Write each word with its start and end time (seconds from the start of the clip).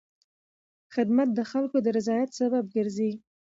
خدمت 0.93 1.27
د 1.33 1.39
خلکو 1.51 1.77
د 1.85 1.87
رضایت 1.97 2.29
سبب 2.39 2.63
ګرځي. 2.75 3.11